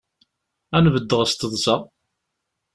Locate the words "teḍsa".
1.33-1.75